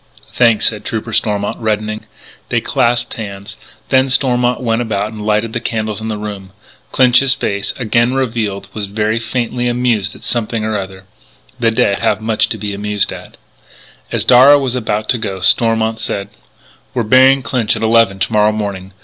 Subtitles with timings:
[0.33, 2.05] "Thanks," said Trooper Stormont, reddening.
[2.49, 3.55] They clasped hands.
[3.89, 6.53] Then Stormont went about and lighted the candles in the room.
[6.91, 11.03] Clinch's face, again revealed, was still faintly amused at something or other.
[11.59, 13.37] The dead have much to be amused at.
[14.11, 16.29] As Darragh was about to go, Stormont said:
[16.95, 18.93] "We're burying Clinch at eleven to morrow morning.